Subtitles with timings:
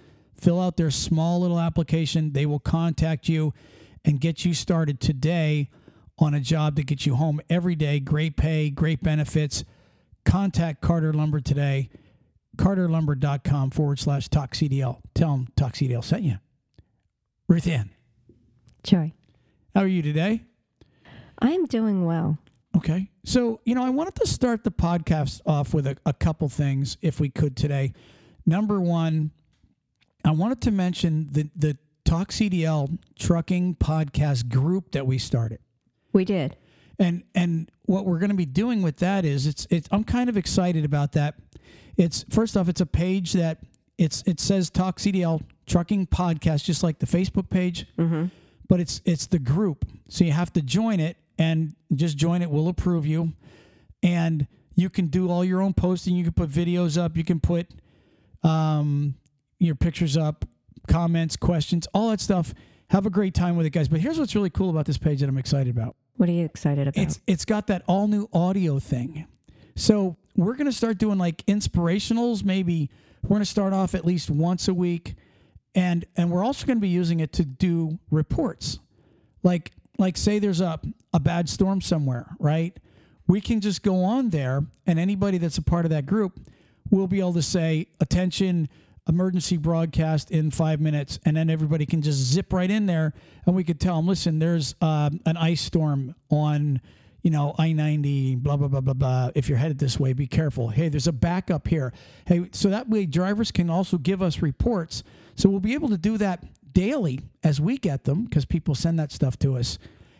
[0.40, 2.34] Fill out their small little application.
[2.34, 3.54] They will contact you
[4.04, 5.68] and get you started today
[6.16, 7.98] on a job to get you home every day.
[7.98, 9.64] Great pay, great benefits.
[10.24, 11.90] Contact Carter Lumber today
[12.62, 15.00] carterlumber.com forward slash TalkCDL.
[15.14, 16.36] Tell them TalkCDL sent you.
[17.48, 17.90] Ruth Ann,
[18.84, 19.12] Joy.
[19.74, 20.44] how are you today?
[21.40, 22.38] I'm doing well.
[22.76, 23.10] Okay.
[23.24, 26.96] So, you know, I wanted to start the podcast off with a, a couple things,
[27.02, 27.92] if we could today.
[28.46, 29.32] Number one,
[30.24, 35.58] I wanted to mention the, the Talk CDL trucking podcast group that we started.
[36.12, 36.56] We did.
[36.98, 40.28] And and what we're going to be doing with that is it's it's I'm kind
[40.28, 41.34] of excited about that.
[41.96, 43.58] It's first off, it's a page that
[43.98, 47.86] it's it says Talk CDL Trucking Podcast, just like the Facebook page,
[48.68, 49.84] but it's it's the group.
[50.08, 52.50] So you have to join it and just join it.
[52.50, 53.32] We'll approve you,
[54.02, 56.16] and you can do all your own posting.
[56.16, 57.16] You can put videos up.
[57.16, 57.68] You can put
[58.42, 59.14] um,
[59.58, 60.44] your pictures up,
[60.88, 62.54] comments, questions, all that stuff.
[62.90, 63.88] Have a great time with it, guys.
[63.88, 65.96] But here's what's really cool about this page that I'm excited about.
[66.16, 67.00] What are you excited about?
[67.02, 69.26] It's it's got that all new audio thing.
[69.76, 72.44] So we're gonna start doing like inspirationals.
[72.44, 72.90] Maybe
[73.22, 75.14] we're gonna start off at least once a week,
[75.74, 78.78] and and we're also gonna be using it to do reports.
[79.42, 80.80] Like like say there's a
[81.12, 82.76] a bad storm somewhere, right?
[83.26, 86.38] We can just go on there, and anybody that's a part of that group
[86.90, 88.68] will be able to say attention
[89.08, 93.12] emergency broadcast in five minutes and then everybody can just zip right in there
[93.46, 96.80] and we could tell them listen there's um, an ice storm on
[97.22, 99.30] you know i-90 blah blah blah blah blah.
[99.34, 100.68] If you're headed this way be careful.
[100.68, 101.92] Hey there's a backup here.
[102.26, 105.02] Hey so that way drivers can also give us reports.
[105.34, 108.98] So we'll be able to do that daily as we get them because people send
[108.98, 109.78] that stuff to us.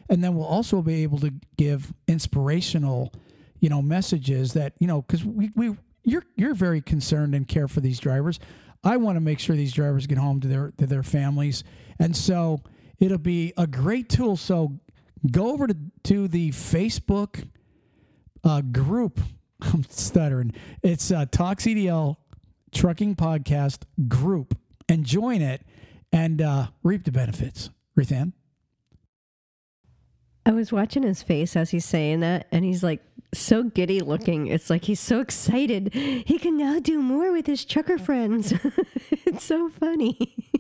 [0.09, 3.13] And then we'll also be able to give inspirational
[3.61, 7.69] you know messages that you know because we, we you're you're very concerned and care
[7.69, 8.39] for these drivers.
[8.85, 11.65] I want to make sure these drivers get home to their to their families.
[11.99, 12.61] And so
[12.99, 14.37] it'll be a great tool.
[14.37, 14.81] So
[15.31, 17.47] go over to, to the facebook
[18.45, 19.21] uh, group
[19.61, 20.53] i'm stuttering
[20.83, 22.17] it's uh, talk cdl
[22.73, 24.57] trucking podcast group
[24.89, 25.63] and join it
[26.13, 28.33] and uh, reap the benefits Ruthann?
[30.45, 33.01] I was watching his face as he's saying that, and he's like
[33.33, 34.49] so giddy looking.
[34.49, 35.95] It's like he's so excited.
[35.95, 38.53] He can now do more with his trucker friends.
[39.11, 40.35] it's so funny.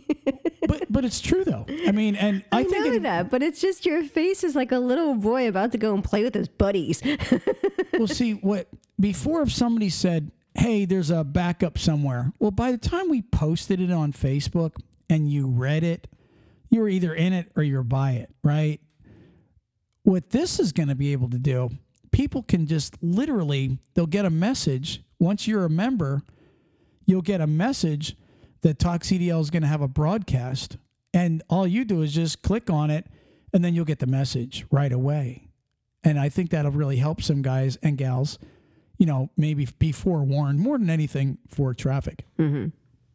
[0.68, 3.42] but but it's true though i mean and i, I, think know it- that, but
[3.42, 6.34] it's just your face is like a little boy about to go and play with
[6.34, 7.02] his buddies.
[7.98, 8.68] well, see what
[8.98, 13.80] before if somebody said, "Hey, there's a backup somewhere." Well, by the time we posted
[13.80, 14.72] it on Facebook
[15.10, 16.06] and you read it,
[16.70, 18.80] you were either in it or you're by it, right?
[20.04, 21.70] What this is going to be able to do,
[22.10, 26.22] people can just literally they'll get a message once you're a member,
[27.06, 28.16] you'll get a message
[28.62, 30.76] that Talk CDL is going to have a broadcast,
[31.12, 33.06] and all you do is just click on it,
[33.52, 35.48] and then you'll get the message right away.
[36.04, 38.38] And I think that'll really help some guys and gals,
[38.98, 42.24] you know, maybe be forewarned more than anything for traffic.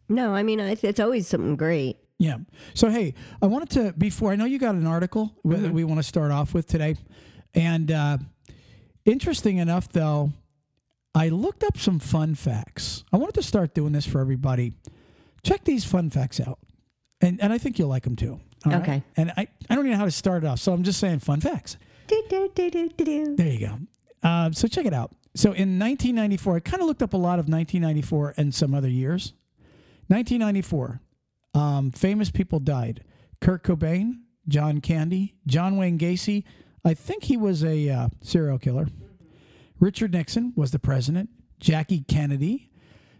[0.09, 1.97] no, I mean, it's it's always something great.
[2.19, 2.37] Yeah.
[2.73, 5.99] So, hey, I wanted to, before, I know you got an article that we want
[5.99, 6.95] to start off with today.
[7.53, 8.17] And uh,
[9.05, 10.31] interesting enough, though,
[11.13, 13.03] I looked up some fun facts.
[13.13, 14.73] I wanted to start doing this for everybody.
[15.47, 16.59] Check these fun facts out.
[17.21, 18.39] And, and I think you'll like them too.
[18.65, 18.81] all right?
[18.81, 19.03] Okay.
[19.15, 20.59] And I, I don't even know how to start it off.
[20.59, 21.77] So I'm just saying fun facts.
[22.07, 23.35] Do, do, do, do, do, do.
[23.35, 23.79] There you go.
[24.23, 25.11] Uh, so check it out.
[25.35, 28.89] So in 1994, I kind of looked up a lot of 1994 and some other
[28.89, 29.33] years.
[30.07, 31.01] 1994,
[31.53, 33.03] um, famous people died.
[33.41, 36.43] Kurt Cobain, John Candy, John Wayne Gacy.
[36.85, 38.87] I think he was a uh, serial killer.
[39.79, 41.29] Richard Nixon was the president.
[41.59, 42.66] Jackie Kennedy,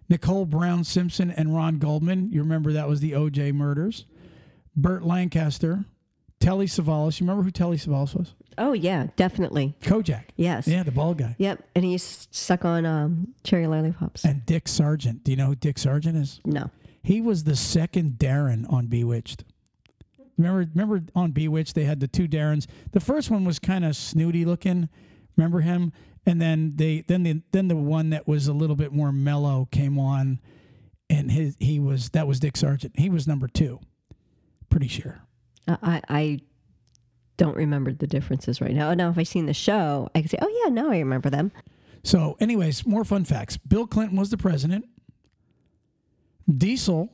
[0.10, 2.32] Nicole Brown Simpson, and Ron Goldman.
[2.32, 4.06] You remember that was the OJ murders.
[4.76, 5.86] Burt Lancaster,
[6.40, 7.20] Telly Savalas.
[7.20, 8.34] You remember who Telly Savalas was?
[8.58, 9.76] Oh yeah, definitely.
[9.82, 10.26] Kojak.
[10.36, 10.68] Yes.
[10.68, 11.36] Yeah, the bald guy.
[11.38, 11.64] Yep.
[11.76, 14.24] And he suck on um, cherry lollipops.
[14.26, 15.24] And Dick Sargent.
[15.24, 16.40] Do you know who Dick Sargent is?
[16.46, 16.70] no.
[17.04, 19.46] He was the second Darren on Bewitched.
[20.38, 22.68] Remember, remember on Bewitched they had the two Darrens.
[22.92, 24.90] The first one was kind of snooty looking.
[25.38, 25.94] Remember him?
[26.28, 29.70] And then they then the then the one that was a little bit more mellow
[29.72, 30.40] came on,
[31.10, 33.00] and his he was that was Dick Sargent.
[33.00, 33.80] He was number two.
[34.70, 35.22] Pretty sure.
[35.70, 36.40] I, I
[37.38, 38.94] don't remember the differences right now.
[38.94, 41.54] Now, if I seen the show, I can say, "Oh yeah, now I remember them."
[42.04, 43.56] So, anyways, more fun facts.
[43.58, 44.86] Bill Clinton was the president.
[46.54, 47.10] Diesel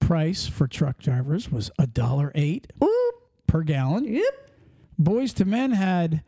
[0.00, 3.14] price for truck drivers was a dollar eight Oop.
[3.46, 4.04] per gallon.
[4.04, 4.50] Yep.
[5.00, 6.22] Boyz II Men had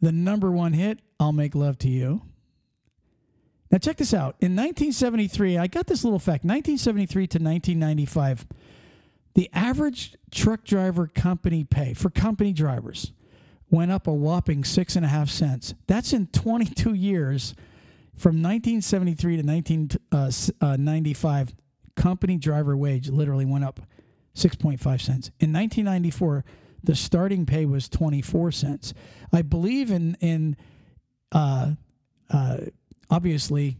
[0.00, 2.22] the number one hit, I'll Make Love to You.
[3.70, 4.36] Now, check this out.
[4.40, 8.46] In 1973, I got this little fact 1973 to 1995,
[9.34, 13.12] the average truck driver company pay for company drivers
[13.70, 15.74] went up a whopping six and a half cents.
[15.88, 17.54] That's in 22 years
[18.16, 21.48] from 1973 to 1995.
[21.48, 23.80] Uh, uh, company driver wage literally went up
[24.36, 25.30] 6.5 cents.
[25.40, 26.44] In 1994,
[26.82, 28.94] the starting pay was 24 cents.
[29.32, 30.56] I believe in in
[31.34, 31.72] uh,
[32.30, 32.56] uh,
[33.10, 33.76] obviously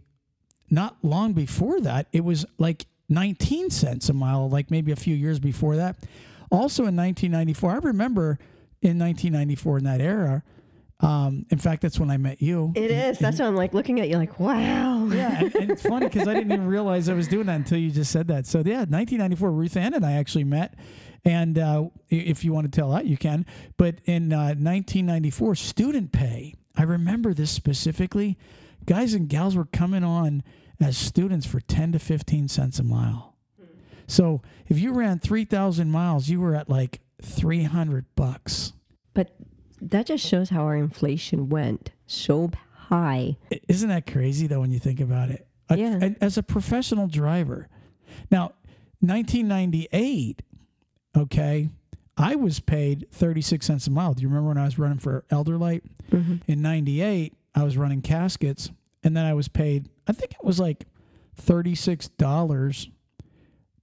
[0.71, 5.15] not long before that it was like 19 cents a mile, like maybe a few
[5.15, 5.97] years before that.
[6.51, 8.39] Also in 1994, I remember
[8.83, 10.43] in 1994 in that era.
[11.01, 12.73] Um, in fact, that's when I met you.
[12.75, 13.19] It is.
[13.19, 15.07] That's why I'm like looking at you like, wow.
[15.07, 17.79] Yeah, and, and it's funny because I didn't even realize I was doing that until
[17.79, 18.47] you just said that.
[18.47, 20.75] So yeah, 1994, Ruth Ann and I actually met,
[21.25, 23.45] and uh, if you want to tell that, you can.
[23.77, 26.55] But in uh, 1994, student pay.
[26.77, 28.37] I remember this specifically.
[28.87, 30.43] Guys and gals were coming on
[30.81, 33.37] as students for 10 to 15 cents a mile.
[34.07, 38.73] So if you ran 3,000 miles, you were at like 300 bucks.
[39.15, 39.35] But
[39.81, 43.37] that just shows how our inflation went so high.
[43.69, 45.47] Isn't that crazy though when you think about it?
[45.75, 46.11] Yeah.
[46.21, 47.69] As a professional driver.
[48.31, 48.53] Now,
[49.01, 50.43] 1998,
[51.17, 51.71] okay,
[52.17, 54.15] I was paid 36 cents a mile.
[54.15, 55.83] Do you remember when I was running for Elder Light?
[56.47, 58.71] In 98, I was running caskets
[59.03, 60.85] and then I was paid, I think it was like
[61.43, 62.89] $36.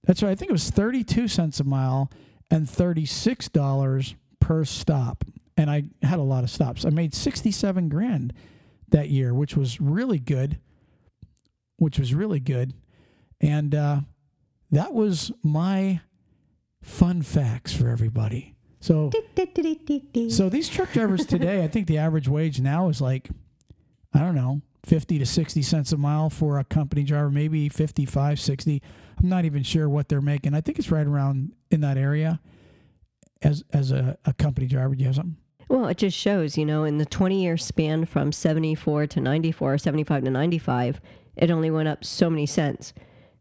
[0.04, 0.30] That's right.
[0.30, 2.10] I think it was 32 cents a mile
[2.50, 5.24] and $36 per stop.
[5.56, 6.84] And I had a lot of stops.
[6.84, 8.32] I made 67 grand
[8.88, 10.58] that year, which was really good.
[11.76, 12.74] Which was really good.
[13.40, 14.00] And uh,
[14.70, 16.00] that was my
[16.82, 18.54] fun facts for everybody.
[18.80, 19.10] So,
[20.28, 23.30] so these truck drivers today, I think the average wage now is like,
[24.12, 28.40] I don't know, 50 to 60 cents a mile for a company driver, maybe 55,
[28.40, 28.82] 60.
[29.22, 30.54] I'm not even sure what they're making.
[30.54, 32.40] I think it's right around in that area
[33.40, 34.94] as as a, a company driver.
[34.94, 35.36] Do you have something?
[35.68, 39.78] Well, it just shows, you know, in the 20 year span from 74 to 94,
[39.78, 41.00] 75 to 95,
[41.36, 42.92] it only went up so many cents.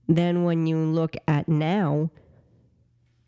[0.08, 2.12] Then when you look at now,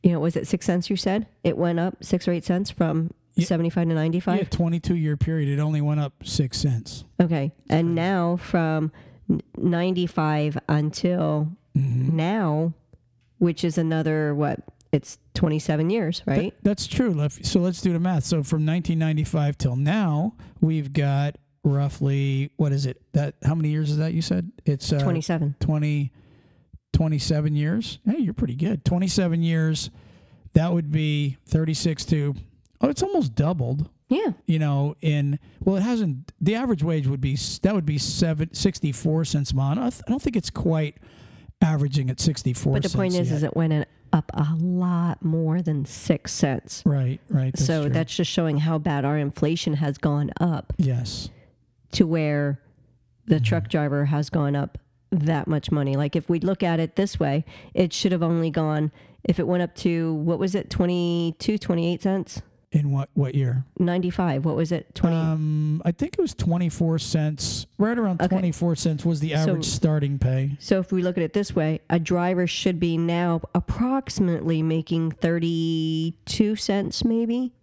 [0.04, 1.26] you know, was it six cents you said?
[1.44, 3.46] It went up six or eight cents from Yeah.
[3.46, 4.38] 75 to 95?
[4.38, 5.50] Yeah, 22 year period.
[5.50, 7.06] It only went up six cents.
[7.22, 7.52] Okay.
[7.70, 8.92] And now from
[9.58, 12.16] 95 until Mm-hmm.
[12.16, 12.74] now,
[13.40, 14.60] which is another, what?
[14.92, 16.54] It's 27 years, right?
[16.62, 17.28] That's true.
[17.42, 18.26] So let's do the math.
[18.26, 23.02] So from 1995 till now, we've got roughly what is it?
[23.14, 24.14] That how many years is that?
[24.14, 25.56] You said it's uh, 27.
[25.62, 26.12] 20,
[27.04, 28.00] 27 years.
[28.06, 28.86] Hey, you're pretty good.
[28.86, 29.90] 27 years.
[30.54, 32.34] That would be 36 to
[32.80, 33.90] oh, it's almost doubled.
[34.08, 34.32] Yeah.
[34.46, 36.32] You know, in well, it hasn't.
[36.40, 39.78] The average wage would be that would be seven, 64 cents a month.
[39.80, 40.96] I don't- I don't think it's quite
[41.62, 43.36] averaging at 64 But the point is, yet.
[43.38, 46.84] is it went in- up a lot more than six cents.
[46.86, 47.52] right, right.
[47.54, 47.90] That's so true.
[47.94, 51.30] that's just showing how bad our inflation has gone up yes.
[51.94, 52.62] to where
[53.26, 53.44] the Mm-hmm.
[53.44, 54.78] truck driver has gone up
[55.19, 55.95] that much money.
[55.95, 58.91] Like if we look at it this way, it should have only gone
[59.24, 62.41] if it went up to what was it 22 28 cents
[62.74, 63.63] In what what year?
[63.79, 67.65] 95 what was it 20 Um, I think it was 24 cents.
[67.77, 68.27] Right around Okay.
[68.36, 70.58] 24 cents was the average starting pay.
[70.60, 75.12] so if we look at it this way a driver should be now approximately making
[75.12, 77.53] 32 cents maybe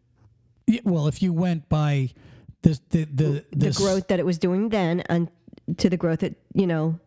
[0.66, 2.11] Yeah, well, if you went by
[2.62, 5.28] the the the, the this- growth that it was doing then and
[5.76, 6.99] to the growth that you know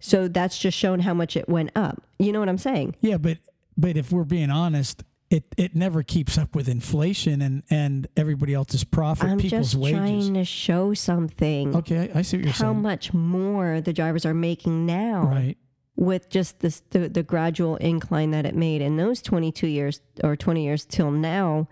[0.00, 3.18] so that's just shown how much it went up you know what i'm saying Yeah,
[3.18, 3.38] but
[3.76, 8.52] but if we're being honest, it it never keeps up with inflation and and everybody
[8.54, 9.98] else's profit, i'm people's just wages.
[9.98, 12.74] trying to show something Okay, I, I see what you're how saying.
[12.74, 15.56] How much more the drivers are making now Right.
[15.96, 20.34] with just this the, the gradual incline that it made in those 22 years or
[20.36, 21.68] 20 years till now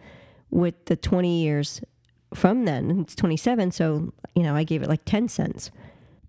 [0.50, 1.80] with the 20 years
[2.34, 5.70] from then it's 27 so you know i gave it like 10 cents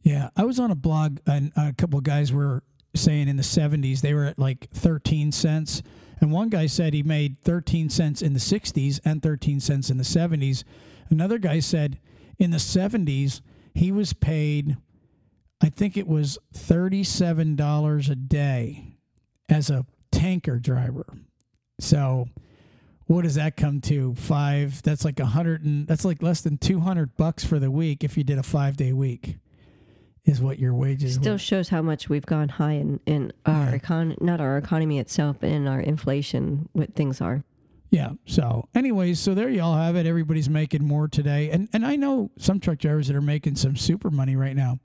[0.10, 2.64] Yeah, I was on a blog and a couple of guys were
[2.96, 5.84] saying in the 70s they were at like 13 cents.
[6.20, 9.98] And one guy said he made 13 cents in the 60s and 13 cents in
[9.98, 10.64] the 70s.
[11.12, 12.00] Another guy said
[12.40, 13.42] in the 70s
[13.76, 14.78] he was paid
[15.62, 18.98] I think it was $37 a day
[19.48, 21.06] as a tanker driver.
[21.80, 22.30] So
[23.06, 24.16] what does that come to?
[24.16, 24.82] Five.
[24.82, 28.04] That's like a hundred and that's like less than two hundred bucks for the week
[28.04, 29.38] if you did a five day week
[30.30, 31.18] is what your wages.
[31.18, 31.22] Are.
[31.22, 31.40] Still were.
[31.40, 33.78] shows how much we've gone high in, in our Yeah.
[33.78, 37.44] econ not our economy itself, but in our inflation, what things are.
[37.92, 38.12] Yeah.
[38.26, 40.06] So, anyways, so there you all have it.
[40.06, 43.76] Everybody's making more today, and and I know some truck drivers that are making some
[43.76, 44.80] super money right now,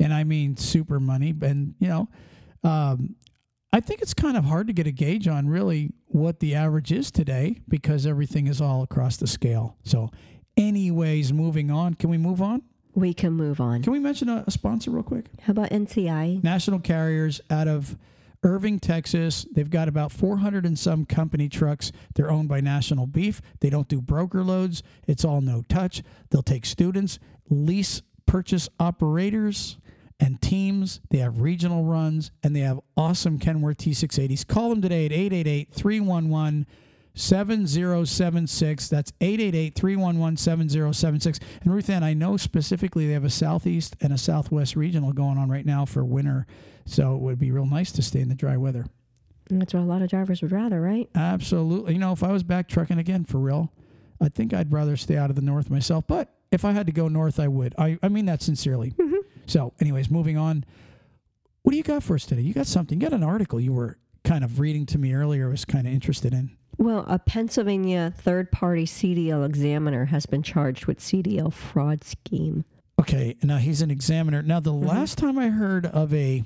[0.00, 1.32] and I mean super money.
[1.40, 2.08] And you know,
[2.64, 3.14] um,
[3.72, 6.90] I think it's kind of hard to get a gauge on really what the average
[6.90, 9.76] is today because everything is all across the scale.
[9.84, 10.10] So,
[10.56, 11.94] anyways, moving on.
[11.94, 12.62] Can we move on?
[12.98, 13.84] We can move on.
[13.84, 15.26] Can we mention a, a sponsor real quick?
[15.42, 16.42] How about NCI?
[16.42, 17.96] National Carriers out of
[18.42, 19.46] Irving, Texas.
[19.52, 21.92] They've got about 400 and some company trucks.
[22.16, 23.40] They're owned by National Beef.
[23.60, 24.82] They don't do broker loads.
[25.06, 26.02] It's all no touch.
[26.30, 29.78] They'll take students, lease purchase operators
[30.18, 31.00] and teams.
[31.10, 34.44] They have regional runs and they have awesome Kenworth T680s.
[34.44, 36.66] Call them today at 888 311
[37.18, 38.88] 7076.
[38.88, 41.40] That's 888 311 7076.
[41.62, 45.38] And Ruth Ann, I know specifically they have a Southeast and a Southwest regional going
[45.38, 46.46] on right now for winter.
[46.86, 48.86] So it would be real nice to stay in the dry weather.
[49.50, 51.08] That's what a lot of drivers would rather, right?
[51.14, 51.94] Absolutely.
[51.94, 53.72] You know, if I was back trucking again for real,
[54.20, 56.06] I think I'd rather stay out of the north myself.
[56.06, 57.74] But if I had to go north, I would.
[57.78, 58.92] I, I mean that sincerely.
[58.92, 59.16] Mm-hmm.
[59.46, 60.64] So, anyways, moving on.
[61.62, 62.42] What do you got for us today?
[62.42, 63.00] You got something.
[63.00, 65.48] You got an article you were kind of reading to me earlier.
[65.48, 66.56] I was kind of interested in.
[66.78, 72.64] Well, a Pennsylvania third party CDL examiner has been charged with CDL fraud scheme.
[73.00, 74.42] Okay, now he's an examiner.
[74.42, 76.44] Now, the last time I heard of a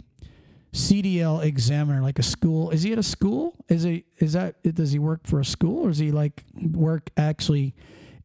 [0.72, 3.54] CDL examiner, like a school, is he at a school?
[3.68, 7.10] Is he is that does he work for a school or is he like work
[7.16, 7.74] actually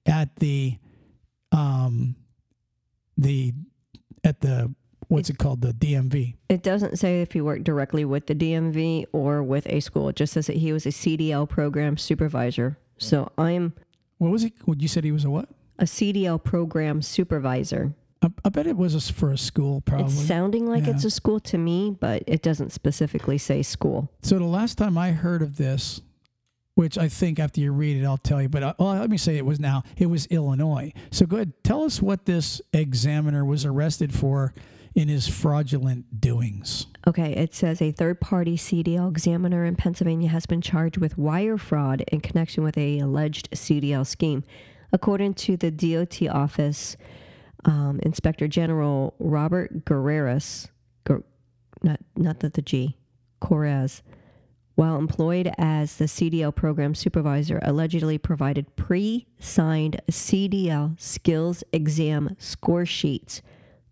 [0.06, 0.78] at the
[1.52, 2.16] um
[3.18, 3.54] the
[4.24, 4.74] at the
[5.08, 6.36] what's it called the DMV?
[6.50, 10.10] It doesn't say if he worked directly with the DMV or with a school.
[10.10, 12.78] It just says that he was a CDL program supervisor.
[12.98, 13.74] So I'm
[14.18, 14.54] What was he?
[14.66, 15.50] What you said he was a what?
[15.80, 17.94] a CDL program supervisor.
[18.24, 20.06] I, I bet it was a for a school, probably.
[20.08, 20.94] It's sounding like Yeah.
[20.94, 24.12] it's a school to me, but it doesn't specifically say school.
[24.24, 26.02] So the last time I heard of this,
[26.74, 28.50] which I think after you read it, I'll tell you.
[28.50, 29.84] But uh, well, let me say it was now.
[29.98, 30.94] It was Illinois.
[31.12, 34.56] So go ahead, tell us what this examiner was arrested for
[34.98, 36.88] in his fraudulent doings.
[37.06, 41.60] Okay, it says a third party CDL examiner in Pennsylvania has been charged with wire
[41.60, 44.44] fraud in connection with a alleged CDL scheme.
[44.92, 46.98] According to the DOT office,
[47.64, 50.70] um, Inspector General Robert Guerreras,
[51.04, 51.24] Gu-
[51.84, 52.98] not, not the, the G,
[53.40, 54.02] Correz,
[54.74, 62.86] while employed as the CDL program supervisor, allegedly provided pre signed CDL skills exam score
[62.88, 63.44] sheets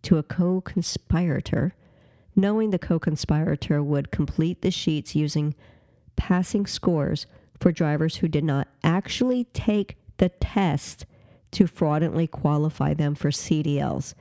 [0.06, 1.74] to a co conspirator,
[2.36, 5.54] knowing the co conspirator would complete the sheets using
[6.16, 7.26] passing scores
[7.60, 11.06] for drivers who did not actually take the test
[11.52, 14.14] to fraudulently qualify them for CDLs.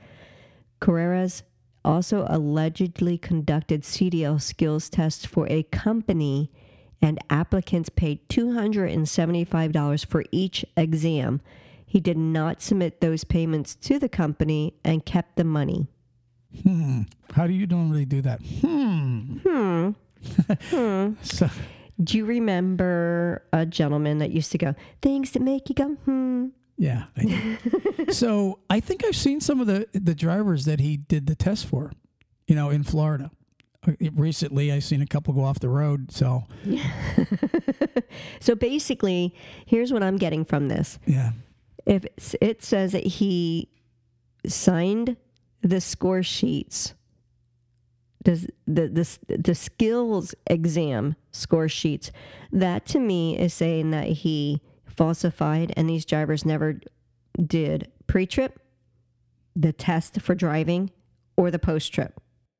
[0.81, 1.43] Carreras
[1.83, 6.51] also allegedly conducted CDL skills tests for a company,
[7.01, 11.41] and applicants paid $275 for each exam.
[11.95, 15.87] He did not submit those payments to the company and kept the money.
[16.61, 17.03] Hmm.
[17.31, 18.41] How do you normally do that?
[18.61, 19.37] Hmm.
[19.41, 21.13] Hmm.
[21.21, 21.49] So,
[22.03, 26.47] Do you remember a gentleman that used to go, things that make you go, hmm?
[26.77, 27.05] yeah.
[27.15, 27.59] I
[28.09, 31.65] so I think I've seen some of the the drivers that he did the test
[31.65, 31.93] for,
[32.45, 33.31] you know, in Florida.
[33.87, 36.11] Uh, Recently, I've seen a couple go off the road.
[36.11, 36.43] So
[38.41, 39.33] So basically,
[39.65, 40.99] here's what I'm getting from this.
[41.07, 41.31] yeah.
[41.85, 42.05] If
[42.41, 43.69] it says that he
[44.45, 45.17] signed
[45.61, 46.93] the score sheets,
[48.23, 52.11] does the, the the skills exam score sheets,
[52.51, 56.79] that to me is saying that he falsified and these drivers never
[57.41, 58.59] did pre-trip,
[59.55, 60.89] the test for driving,
[61.37, 62.19] or the post-trip.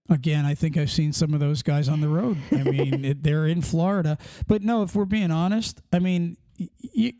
[0.10, 2.38] Again, I think I've seen some of those guys on the road.
[2.52, 4.18] I mean, it, they're in Florida.
[4.48, 7.14] But no, if we're being honest, I mean, you,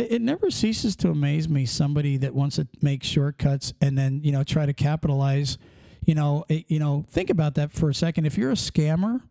[0.00, 4.32] it never ceases to amaze me somebody that wants to make shortcuts and then you
[4.32, 5.58] know try to capitalize.
[6.04, 8.26] You know, it- you know, think about that for a second.
[8.26, 9.22] If you're a scammer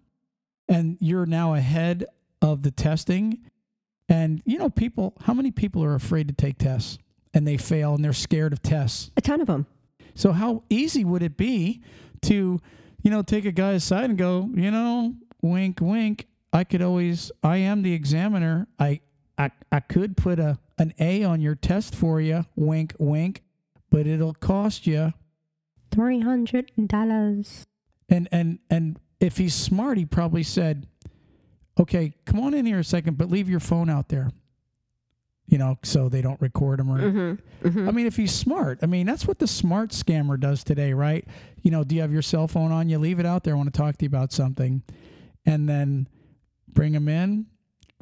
[0.67, 2.05] and you're now ahead
[2.41, 3.39] of the testing,
[4.09, 6.97] and you know, people, how many people are afraid to take tests
[7.33, 9.09] and they fail and they're scared of tests?
[9.17, 9.65] A ton of them.
[10.15, 11.81] So how easy would it be
[12.23, 12.59] to,
[13.03, 16.27] you know, take a guy aside and go, you know, wink, wink.
[16.53, 17.31] I could always.
[17.43, 18.67] I am the examiner.
[18.79, 19.01] I,
[19.37, 22.45] I, I could put a an A on your test for you.
[22.55, 23.43] Wink, wink.
[23.89, 25.13] But it'll cost you.
[25.91, 27.65] Three hundred dollars.
[28.09, 30.87] And and and if he's smart, he probably said,
[31.79, 34.29] "Okay, come on in here a second, but leave your phone out there."
[35.47, 36.89] you know, so they don't record him.
[36.89, 37.67] Or mm-hmm.
[37.67, 37.87] Mm-hmm.
[37.87, 41.23] I mean, if he's smart, I mean, that's what the smart scammer does today, right?
[41.61, 42.89] You know, do you have your cell phone on?
[42.89, 43.53] You leave it out there.
[43.53, 44.81] I want to talk to you about something,
[45.45, 46.07] and then
[46.67, 47.45] bring him in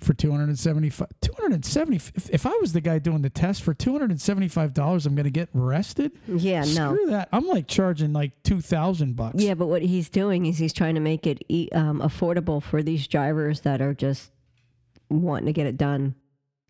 [0.04, 5.16] for 275 270 if, if i was the guy doing the test for $275 i'm
[5.16, 6.12] going to get arrested?
[6.28, 6.94] Yeah, no.
[6.94, 7.30] screw that.
[7.32, 9.42] I'm like charging like 2000 bucks.
[9.42, 12.84] Yeah, but what he's doing is he's trying to make it e- um, affordable for
[12.84, 14.32] these drivers that are just
[15.10, 16.16] wanting to get it done.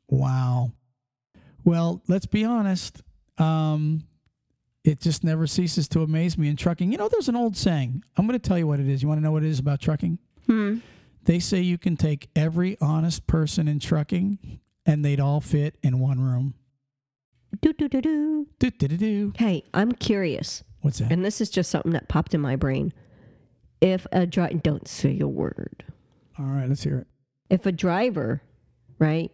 [0.07, 0.71] wow.
[1.65, 3.01] Well let's be honest
[3.37, 4.03] um
[4.83, 6.91] it just never ceases to amaze me in trucking.
[6.91, 8.03] You know there's an old saying.
[8.17, 9.01] I'm going to tell you what it is.
[9.01, 10.19] You want to know what it is about trucking?
[10.45, 10.79] Hmm.
[11.25, 15.99] They say you can take every honest person in trucking and they'd all fit in
[15.99, 16.53] one room
[17.61, 18.47] Do do do do.
[18.59, 19.33] do, do, do, do.
[19.37, 22.91] Hey, I'm curious, what's that and this is just something that popped in my brain.
[23.81, 25.83] If a driver, don't say a word.
[26.39, 27.07] all right let's hear it
[27.49, 28.41] If a driver,
[28.99, 29.31] right,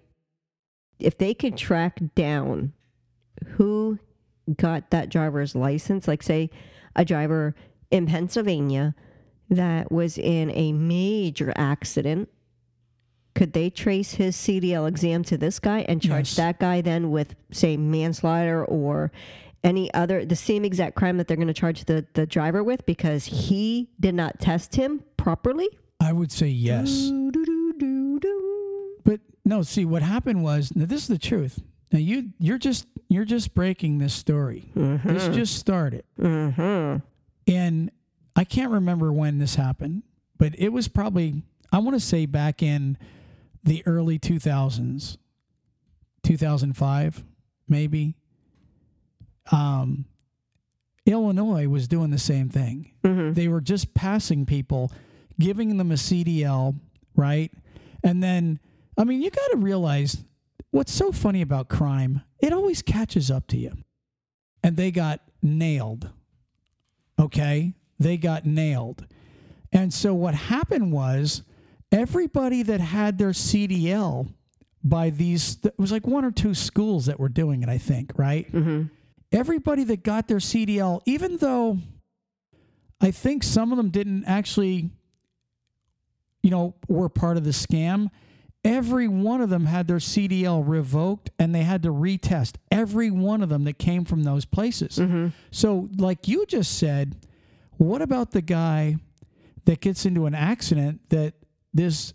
[1.00, 2.74] if they could track down
[3.52, 4.00] who
[4.58, 6.50] got that driver's license, like say
[6.96, 7.56] a driver
[7.92, 8.96] in Pennsylvania
[9.50, 12.30] that was in a major accident,
[13.36, 16.36] could they trace his CDL exam to this guy and charge Yes.
[16.36, 19.12] that guy then with, say, manslaughter or
[19.64, 22.86] any other, the same exact crime that they're going to charge the, the driver with
[22.86, 25.68] because he did not test him properly?
[26.02, 28.96] i would say yes Doo-doo-doo-doo-doo.
[29.04, 31.62] But no, see what happened was now this is the truth.
[31.92, 34.72] Now you you're just you're just breaking this story.
[34.76, 36.04] This just started.
[36.20, 36.98] mm-hmm.
[37.52, 37.92] And
[38.40, 40.04] I can't remember when this happened,
[40.38, 41.44] but it was probably
[41.74, 42.98] I want to say back in
[43.66, 45.18] the early 2000s.
[46.24, 47.26] 2005
[47.68, 48.16] maybe.
[49.52, 50.06] Um
[51.06, 52.92] Illinois was doing the same thing.
[53.04, 53.36] Mhm.
[53.36, 54.90] They were just passing people,
[55.38, 56.80] giving them a CDL,
[57.18, 57.52] right?
[58.06, 58.60] And then,
[58.98, 60.24] I mean, you got to realize
[60.72, 63.74] what's so funny about crime, it always catches up to you.
[64.64, 66.10] And they got nailed.
[67.20, 67.74] Okay?
[68.00, 69.06] They got nailed.
[69.72, 71.44] And so what happened was
[71.92, 74.28] everybody that had their CDL
[74.84, 78.12] by these, it was like one or two schools that were doing it, I think,
[78.18, 78.52] right?
[78.52, 78.90] Mhm.
[79.32, 81.78] everybody that got their CDL, even though
[83.00, 84.90] I think some of them didn't actually,
[86.42, 88.08] you know, were part of the scam,
[88.64, 93.44] every one of them had their CDL revoked and they had to retest every one
[93.44, 94.98] of them that came from those places.
[94.98, 95.32] Mhm.
[95.52, 97.16] So, like you just said,
[97.80, 98.98] what about the guy
[99.66, 101.34] that gets into an accident that
[101.74, 102.14] this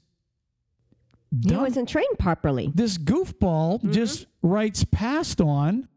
[1.46, 2.70] He wasn't trained properly.
[2.74, 3.92] this goofball mm-hmm.
[3.92, 5.88] just writes past on,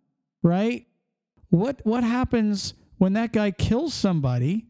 [0.41, 0.87] right?
[1.49, 4.65] What what happens when that guy kills somebody?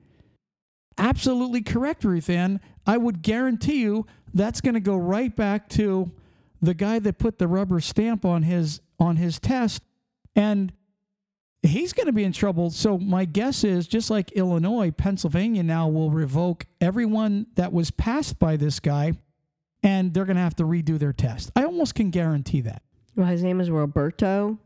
[0.97, 2.59] Absolutely correct, Ruth Ann.
[2.85, 6.11] I would guarantee you that's going to go right back to
[6.59, 9.83] the guy that put the rubber stamp on his on his test,
[10.35, 10.73] and
[11.63, 12.69] he's going to be in trouble.
[12.69, 18.39] So my guess is, just like Illinois, Pennsylvania now will revoke everyone that was passed
[18.39, 19.13] by this guy
[19.83, 21.51] and they're going to have to redo their test.
[21.55, 22.81] I almost can guarantee that.
[23.15, 24.59] Well, his name is Roberto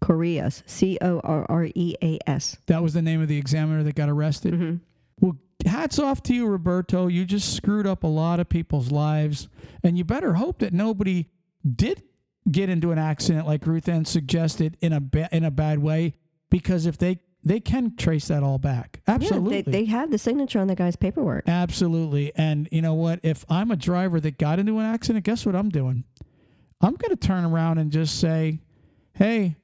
[0.00, 0.62] Correas.
[0.66, 2.56] C O R R E A S.
[2.66, 4.54] That was the name of the examiner that got arrested.
[4.54, 4.76] Mm-hmm.
[5.20, 7.06] Well, hats off to you, Roberto.
[7.06, 9.48] You just screwed up a lot of people's lives,
[9.82, 11.28] and you better hope that nobody
[11.64, 12.02] did
[12.50, 16.14] get into an accident like Ruth Ann suggested in a ba- in a bad way.
[16.50, 19.56] Because if they they can trace that all back, absolutely.
[19.56, 21.48] Yeah, they, they have the signature on the guy's paperwork.
[21.48, 22.32] Absolutely.
[22.36, 23.20] And you know what?
[23.22, 26.04] If I'm a driver that got into an accident, guess what I'm doing?
[26.80, 28.60] I'm going to turn around and just say,
[29.14, 29.56] "Hey,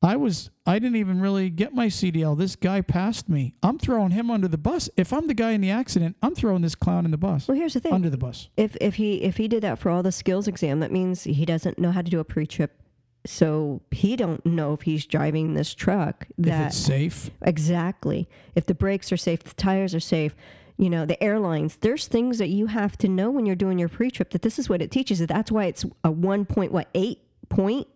[0.00, 2.38] I was I didn't even really get my CDL.
[2.38, 3.54] This guy passed me.
[3.62, 4.88] I'm throwing him under the bus.
[4.96, 7.48] If I'm the guy in the accident, I'm throwing this clown in the bus.
[7.48, 7.92] Well, here's the thing.
[7.92, 8.48] Under the bus.
[8.56, 11.44] if if he if he did that for all the skills exam, that means he
[11.44, 12.80] doesn't know how to do a pre-trip.
[13.26, 17.30] So he don't know if he's driving this truck if that it's safe.
[17.42, 20.36] exactly if the brakes are safe, the tires are safe.
[20.76, 21.76] You know the airlines.
[21.80, 24.30] There's things that you have to know when you're doing your pre-trip.
[24.30, 25.18] That this is what it teaches.
[25.18, 27.88] That's why it's a one point what eight point.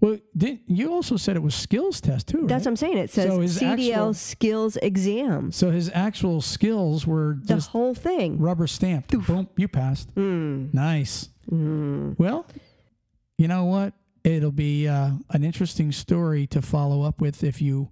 [0.00, 2.48] Well, did, you also said it was skills test too, right?
[2.48, 2.98] That's what I'm saying.
[2.98, 5.50] It says So CDL actual- skills exam.
[5.50, 8.38] so his actual skills were The whole thing.
[8.38, 9.10] rubber stamped.
[9.10, 10.14] Boom, you passed.
[10.14, 10.72] Mm.
[10.72, 11.30] Nice.
[11.50, 12.16] Mm.
[12.18, 12.46] Well,
[13.38, 13.94] you know what?
[14.24, 17.90] It'll be uh, an interesting story to follow up with if you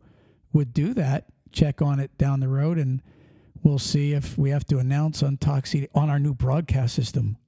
[0.52, 1.24] would do that.
[1.52, 3.00] Check on it down the road, and
[3.62, 7.38] we'll see if we have to announce on Toxi on our new broadcast system.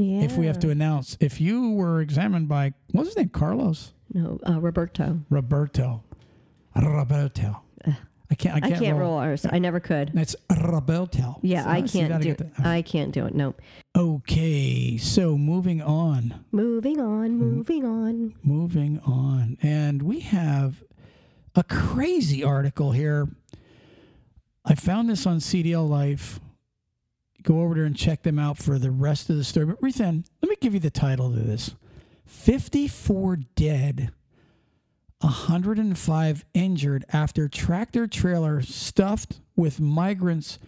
[0.00, 0.22] Yeah.
[0.22, 4.38] If we have to announce, if you were examined by what's his name, Carlos No,
[4.48, 5.20] uh, Roberto.
[5.28, 6.02] Roberto,
[6.74, 7.60] Roberto.
[8.30, 8.54] I can't.
[8.54, 9.44] I I can't, can't roll R's.
[9.50, 10.12] I never could.
[10.14, 11.40] That's Roberto.
[11.42, 12.34] Yeah, I can't do.
[12.34, 12.52] that.
[12.64, 13.34] I can't do it.
[13.34, 13.54] No.
[13.96, 16.44] Okay, so moving on.
[16.52, 17.36] Moving on.
[17.36, 18.34] Moving on.
[18.44, 19.58] moving on.
[19.62, 20.82] And we have
[21.56, 23.28] a crazy article here.
[24.64, 26.38] I found this on CDL Life.
[27.42, 29.66] Go over there and check them out for the rest of the story.
[29.66, 31.74] But Ruth Ann, let me give you the title to this
[32.26, 34.10] 54 dead,
[35.20, 40.58] 105 injured after tractor trailer stuffed with migrants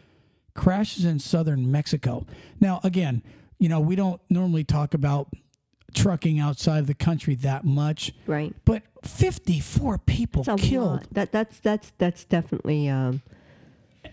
[0.54, 2.26] crashes in southern Mexico.
[2.60, 3.22] Now, again,
[3.58, 5.28] you know, we don't normally talk about
[5.94, 8.54] trucking outside of the country that much, Right.
[8.64, 10.86] but 54 people killed.
[10.92, 11.06] lot.
[11.12, 13.22] That that's that's that's definitely um,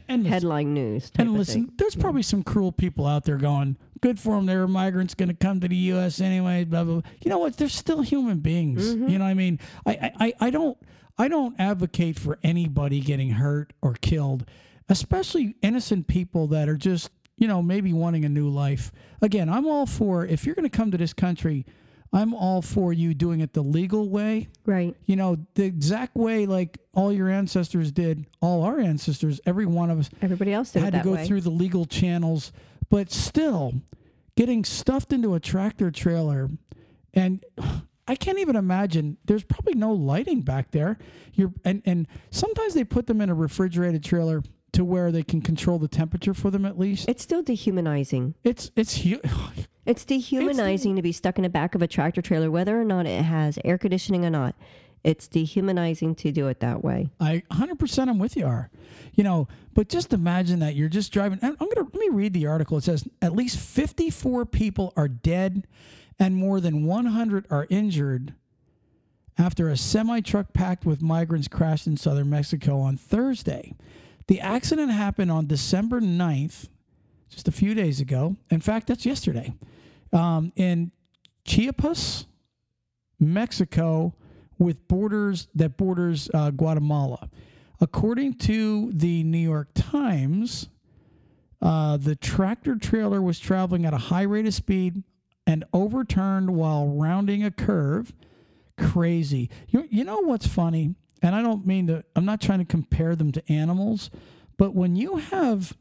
[0.09, 1.11] And listen, headline news.
[1.17, 4.45] And listen there's probably some cruel people out there going, good for them.
[4.45, 6.19] They're migrants going to come to the U.S.
[6.19, 6.63] anyway.
[6.65, 7.11] Blah, blah, blah.
[7.23, 7.57] You know what?
[7.57, 8.95] They're still human beings.
[8.95, 9.07] Mm-hmm.
[9.07, 9.59] You know what I mean?
[9.85, 10.77] I, I- I don't
[11.17, 14.45] I don't advocate for anybody getting hurt or killed,
[14.87, 18.91] especially innocent people that are just you know maybe wanting a new life.
[19.21, 21.65] Again, I'm all for if you're going to come to this country,
[22.11, 24.95] I'm all for you doing it the legal way Right.
[25.05, 29.89] you know, the exact way like all your ancestors did, all our ancestors, every one
[29.91, 31.27] of us Everybody else did had to go way.
[31.27, 32.51] through the legal channels,
[32.89, 33.73] but still
[34.35, 36.49] getting stuffed into a tractor trailer
[37.13, 37.43] and
[38.07, 40.97] I can't even imagine there's probably no lighting back there.
[41.33, 44.41] You're and, and sometimes they put them in a refrigerated trailer
[44.71, 47.07] to where they can control the temperature for them at least.
[47.07, 48.33] It's still dehumanizing.
[48.43, 49.19] It's it's hu-
[49.89, 53.07] It's dehumanizing to be stuck in the back of a tractor trailer, whether or not
[53.07, 54.53] it has air conditioning or not.
[55.03, 57.09] It's dehumanizing to do it that way.
[57.19, 58.69] I 100% I'm with you are.
[59.15, 62.09] You know, but just imagine that you're just driving and I'm going to let me
[62.09, 62.77] read the article.
[62.77, 65.65] It says at least 54 people are dead
[66.19, 68.35] and more than 100 are injured
[69.39, 73.73] after a semi truck packed with migrants crashed in southern Mexico on Thursday.
[74.27, 76.67] The accident happened on December 9th,
[77.31, 78.35] just a few days ago.
[78.51, 79.55] In fact, that's yesterday,
[80.11, 80.91] um, in
[81.45, 82.25] Chiapas,
[83.19, 84.15] Mexico,
[84.57, 87.29] with borders that borders uh, Guatemala.
[87.81, 90.67] According to the New York Times,
[91.61, 95.03] uh, the tractor trailer was traveling at a high rate of speed
[95.47, 98.13] and overturned while rounding a curve.
[98.77, 99.49] Crazy.
[99.69, 100.95] You, you know what's funny?
[101.21, 104.09] And I don't mean to, I'm not trying to compare them to animals,
[104.57, 105.75] but when you have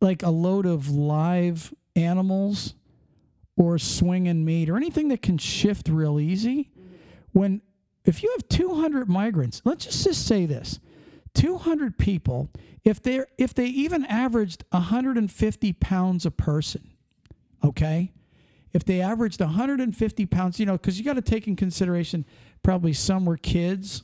[0.00, 2.74] like a load of live animals
[3.56, 6.70] or swinging meat or anything that can shift real easy,
[7.32, 7.62] when
[8.04, 10.78] if you have 200 migrants, let's just, just say this
[11.34, 12.50] 200 people,
[12.84, 16.90] if they're if they even averaged 150 pounds a person,
[17.64, 18.12] okay?
[18.72, 22.26] If they averaged 150 pounds, you know, because you got to take in consideration
[22.62, 24.02] probably some were kids,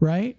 [0.00, 0.36] right?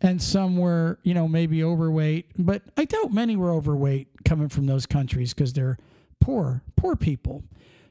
[0.00, 4.66] And some were, you know, maybe overweight, but I doubt many were overweight coming from
[4.66, 5.78] those countries because they're
[6.20, 7.42] poor, poor people.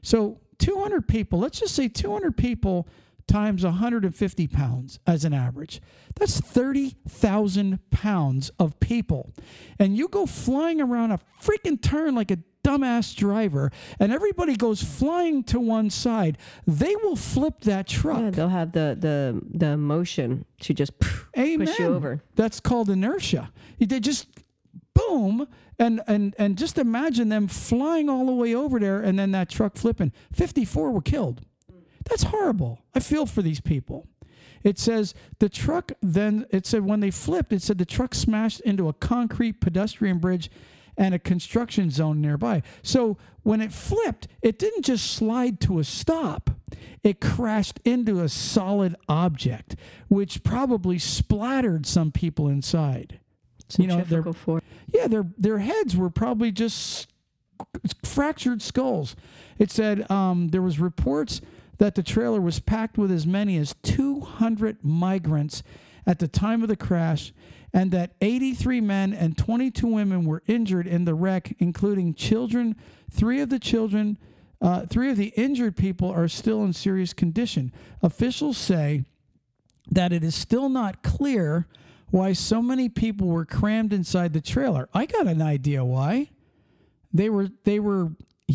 [0.02, 2.88] So 200 people, let's just say 200 people
[3.26, 5.80] times 150 pounds as an average.
[6.16, 9.32] That's 30,000 pounds of people.
[9.78, 14.82] And you go flying around a freaking turn like a dumbass driver, and everybody goes
[14.82, 16.38] flying to one side.
[16.66, 18.20] They will flip that truck.
[18.20, 20.92] Yeah, they'll have the the the motion to just
[21.38, 21.66] Amen.
[21.66, 22.22] push you over.
[22.34, 23.50] That's called inertia.
[23.78, 24.26] They just
[25.08, 25.46] boom
[25.78, 29.48] and and and just imagine them flying all the way over there and then that
[29.48, 30.12] truck flipping.
[30.32, 31.42] 54 were killed.
[32.08, 32.80] That's horrible.
[32.94, 34.08] I feel for these people.
[34.62, 38.60] It says the truck then it said when they flipped it said the truck smashed
[38.60, 40.50] into a concrete pedestrian bridge
[40.96, 42.62] and a construction zone nearby.
[42.82, 46.50] So when it flipped, it didn't just slide to a stop.
[47.02, 49.76] It crashed into a solid object,
[50.08, 53.19] which probably splattered some people inside.
[53.78, 54.62] You know, they're- Centrifugal force.
[54.92, 57.08] Yeah, their their heads were probably just
[58.04, 59.14] fractured skulls.
[59.58, 61.40] It said um, there was reports
[61.78, 65.62] that the trailer was packed with as many as 200 migrants
[66.06, 67.32] at the time of the crash,
[67.72, 72.76] and that 83 men and 22 women were injured in the wreck, including children.
[73.10, 74.18] Three of the children,
[74.60, 77.72] uh, three of the injured people are still in serious condition.
[78.02, 79.04] Officials say
[79.90, 81.66] that it is still not clear
[82.10, 84.88] why so many people were crammed inside the trailer.
[84.92, 86.30] I got an idea why.
[87.12, 88.12] They were they were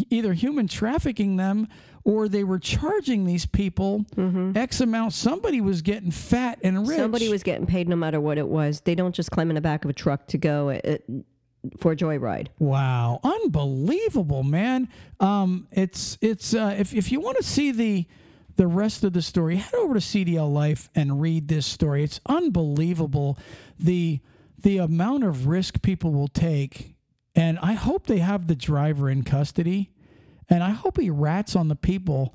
[0.10, 1.68] either human trafficking them
[2.04, 4.06] or they were charging these people
[4.56, 5.14] X amount.
[5.14, 6.98] Somebody was getting fat and rich.
[6.98, 8.82] Somebody was getting paid no matter what it was.
[8.82, 10.98] They don't just climb in the back of a truck to go uh,
[11.80, 12.48] for a joyride.
[12.60, 14.88] Wow, unbelievable, man!
[15.20, 18.06] Um, it's it's uh, if if you want to see the
[18.56, 22.04] the rest of the story, head over to CDL Life and read this story.
[22.04, 23.38] It's unbelievable
[23.80, 24.20] the
[24.58, 26.96] the amount of risk people will take,
[27.36, 29.92] and I hope they have the driver in custody,
[30.50, 32.34] and I hope he rats on the people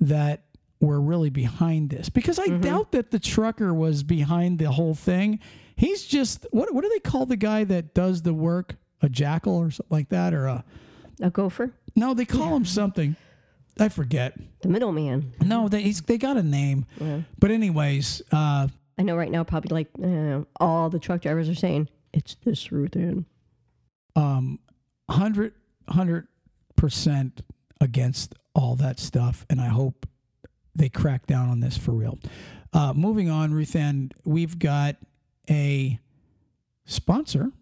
[0.00, 0.44] that
[0.80, 2.60] were really behind this because I mm-hmm.
[2.60, 5.40] doubt that the trucker was behind the whole thing.
[5.76, 8.76] He's just what what do they call the guy that does the work?
[9.00, 10.64] A jackal or something like that, or a
[11.20, 12.14] A gopher, no?
[12.14, 13.14] They call him something.
[13.78, 14.36] I forget.
[14.62, 15.32] the middleman.
[15.44, 16.86] No, they he's, they got a name.
[17.00, 17.20] Yeah.
[17.38, 21.54] But anyways, uh, I know right now, probably like uh, all the truck drivers are
[21.54, 23.24] saying it's this route in.
[24.16, 24.58] um,
[25.06, 25.52] 100
[26.76, 27.42] percent
[27.80, 30.06] against all that stuff, and I hope
[30.74, 32.18] they crack down on this for real.
[32.72, 34.96] Uh, moving on, Ruth Ann, we've got
[35.48, 35.98] a
[36.84, 37.52] sponsor.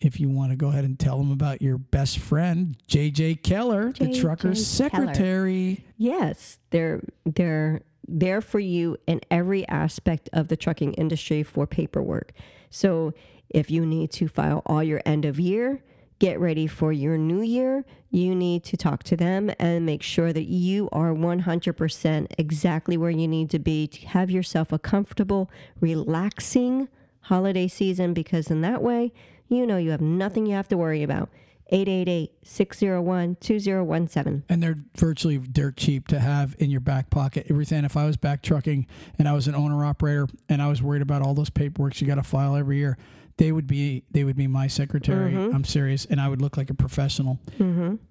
[0.00, 3.92] If you want to go ahead and tell them about your best friend, JJ Keller,
[3.92, 4.20] the J.J.
[4.20, 4.90] trucker's Keller.
[4.90, 5.84] secretary.
[5.96, 12.32] Yes, they're they're there for you in every aspect of the trucking industry for paperwork.
[12.70, 13.14] So
[13.48, 15.82] if you need to file all your end of year,
[16.18, 20.32] get ready for your new year, you need to talk to them and make sure
[20.32, 25.50] that you are 100% exactly where you need to be to have yourself a comfortable,
[25.80, 26.88] relaxing
[27.22, 29.12] holiday season because in that way,
[29.48, 31.28] you know you have nothing you have to worry about.
[31.72, 34.42] 888-601-2017.
[34.48, 37.46] and they're virtually dirt cheap to have in your back pocket.
[37.50, 37.84] Everything.
[37.84, 38.86] If I was back trucking
[39.18, 42.06] and I was an owner operator and I was worried about all those paperwork you
[42.06, 42.96] got to file every year,
[43.36, 45.34] they would be they would be my secretary.
[45.36, 47.38] I'm serious, and I would look like a professional.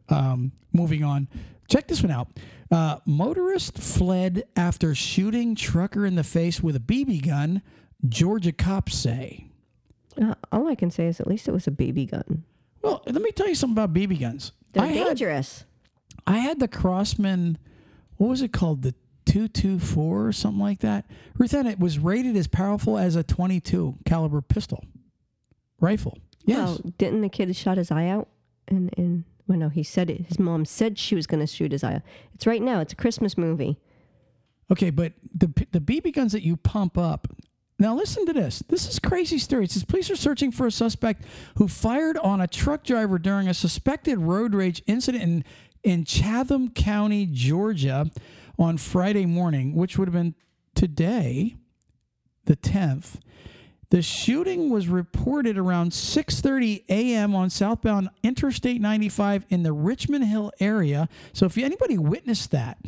[0.10, 1.28] Um, moving on,
[1.68, 2.28] check this one out.
[2.72, 7.62] Uh, motorist fled after shooting trucker in the face with a BB gun.
[8.08, 9.48] Georgia cops say.
[10.22, 12.44] Uh, all I can say is at least it was a baby gun.
[12.82, 14.52] Well, let me tell you something about BB guns.
[14.74, 15.66] They're I had dangerous.
[16.28, 17.58] I had the Crosman,
[18.18, 18.82] what was it called?
[18.84, 18.94] The
[19.26, 21.06] 224 or something like that.
[21.38, 24.84] Ruth Ann, it was rated as powerful as a 22 caliber pistol
[25.80, 26.18] rifle.
[26.46, 26.58] Yes.
[26.58, 28.28] Well, didn't the kid shot his eye out?
[28.68, 30.26] And and well, no, he said it.
[30.28, 32.02] His mom said she was going to shoot his eye out.
[32.34, 32.80] It's right now.
[32.80, 33.78] It's a Christmas movie.
[34.72, 37.28] Okay, but the the BB guns that you pump up.
[37.78, 38.64] Now listen to this.
[38.70, 39.66] This is crazy story.
[39.66, 41.24] It says police are searching for a suspect
[41.56, 45.46] who fired on a truck driver during a suspected road rage incident in
[45.84, 48.10] in Chatham County, Georgia,
[48.58, 50.34] on Friday morning, which would have been
[50.74, 51.58] today,
[52.46, 53.20] the 10th.
[53.92, 57.36] The shooting was reported around 6:30 a.m.
[57.36, 61.08] on southbound Interstate 95 in the Richmond Hill area.
[61.34, 62.80] So if anybody witnessed that,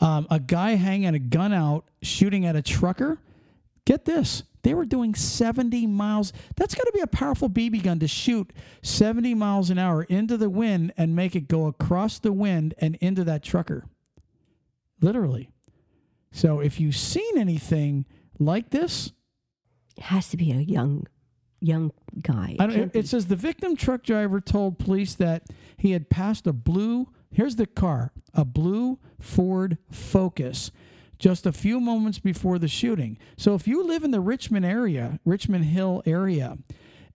[0.00, 3.18] um, a guy hanging a gun out shooting at a trucker,
[3.90, 4.44] get this.
[4.62, 6.32] They were doing 70 miles.
[6.56, 10.36] That's got to be a powerful BB gun to shoot 70 miles an hour into
[10.36, 13.86] the wind and make it go across the wind and into that trucker.
[15.00, 15.50] Literally.
[16.30, 18.04] So if you've seen anything
[18.38, 19.12] like this,
[19.96, 21.06] It has to be a young,
[21.60, 21.90] young
[22.22, 22.56] guy.
[22.60, 25.44] I It don't, it says the victim truck driver told police that
[25.78, 30.70] he had passed a blue, here's the car, a blue Ford Focus
[31.20, 33.18] just a few moments before the shooting.
[33.36, 36.58] So if you live in the Richmond area, Richmond Hill area,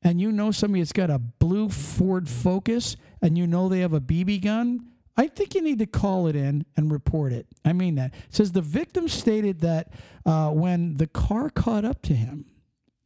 [0.02, 3.94] and you know somebody that's got a blue Ford Focus and you know they have
[3.94, 7.48] a BB gun, I think you need to call it in and report it.
[7.66, 8.14] I mean that.
[8.14, 9.92] It says the victim stated that
[10.26, 12.46] uh, when the car caught up to him,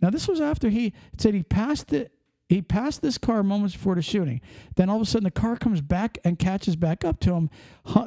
[0.02, 2.12] now this was after he said he passed it.
[2.50, 4.42] He passed this car moments before the shooting.
[4.76, 7.50] Then all of a sudden, the car comes back and catches back up to him.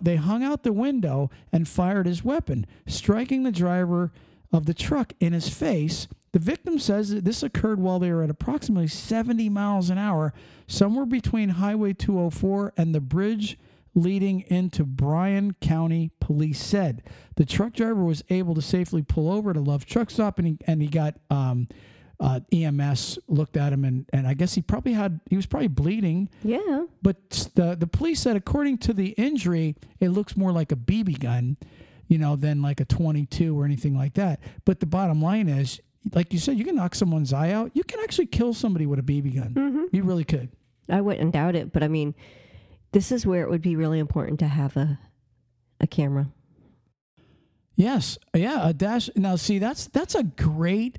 [0.02, 4.12] They hung out the window and fired his weapon, striking the driver
[4.52, 6.08] of the truck in his face.
[6.32, 10.32] The victim says that this occurred while they were at approximately 70 miles an hour,
[10.66, 13.58] somewhere between Highway 204 and the bridge
[13.94, 17.02] leading into Bryan County, police said.
[17.36, 20.58] The truck driver was able to safely pull over to Love Truck Stop and he,
[20.66, 21.68] and he got um,
[22.22, 25.68] uh, EMS looked at him and, and I guess he probably had, he was probably
[25.68, 26.28] bleeding.
[26.44, 26.84] yeah.
[27.02, 31.18] But the, the police said, according to the injury, it looks more like a BB
[31.18, 31.56] gun,
[32.06, 34.38] you know, than like a 22 or anything like that.
[34.64, 35.80] But the bottom line is,
[36.14, 37.72] like you said, you can knock someone's eye out.
[37.74, 39.88] You can actually kill somebody with a BB gun.
[39.92, 40.48] You really could.
[40.88, 42.14] I wouldn't doubt it, but I mean,
[42.92, 44.98] this is where it would be really important to have a
[45.80, 46.28] a camera.
[47.74, 48.18] Yes.
[48.34, 48.68] Yeah.
[48.68, 49.10] A dash.
[49.16, 50.98] Now, see, that's that's a great.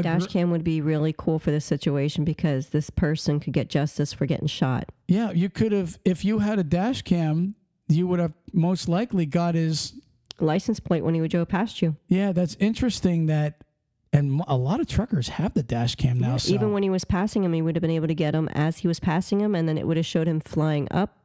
[0.00, 3.68] A Dash cam would be really cool for this situation because this person could get
[3.68, 4.90] justice for getting shot.
[5.08, 7.54] yeah, you could have if you had a dash cam,
[7.88, 9.94] you would have most likely got his.
[10.38, 11.96] License plate when he would drove past you.
[12.08, 13.24] Yeah, that's interesting.
[13.26, 13.64] That
[14.12, 16.36] and a lot of truckers have the dash cam now.
[16.36, 16.52] so.
[16.52, 18.78] Even when he was passing him, he would have been able to get him as
[18.78, 21.16] he was passing him, and then it would have showed him flying up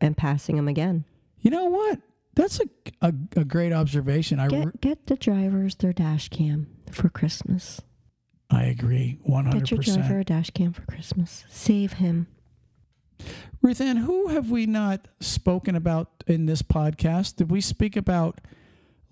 [0.00, 1.04] and passing him again.
[1.40, 2.00] You know what?
[2.34, 2.64] That's a,
[3.02, 4.40] a, a great observation.
[4.40, 7.80] I re- Get get the drivers their dash cam for Christmas.
[8.50, 9.52] I agree, 100%.
[9.52, 11.44] Get your driver a dash cam for Christmas.
[11.48, 12.28] Save him.
[13.62, 17.36] Ruth Ann, who have we not spoken about in this podcast?
[17.36, 18.40] Did we speak about